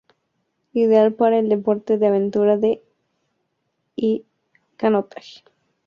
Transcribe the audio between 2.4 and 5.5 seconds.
de y canotaje.